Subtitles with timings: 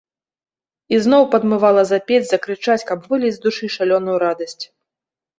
[0.95, 4.63] І зноў падмывала запець, закрычаць, каб выліць з душы шалёную радасць.